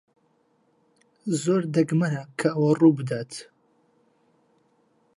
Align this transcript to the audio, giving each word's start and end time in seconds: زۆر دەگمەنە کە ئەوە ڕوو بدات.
زۆر 1.41 1.61
دەگمەنە 1.75 2.23
کە 2.39 2.49
ئەوە 2.53 2.71
ڕوو 2.79 2.97
بدات. 2.99 3.31